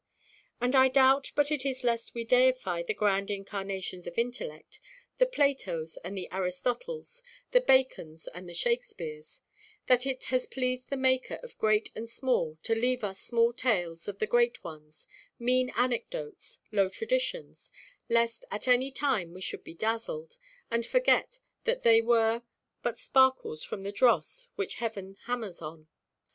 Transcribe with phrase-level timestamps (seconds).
[0.59, 5.97] And I doubt but it is lest we deify the grand incarnations of intellect—the Platos
[5.97, 11.91] and the Aristotles, the Bacons and the Shakespeares—that it has pleased the Maker of great
[11.95, 15.05] and small to leave us small tales of the great ones,
[15.37, 17.71] mean anecdotes, low traditions;
[18.09, 20.39] lest at any time we should be dazzled,
[20.71, 22.41] and forget that they were
[22.81, 25.87] but sparkles from the dross which heaven hammers on.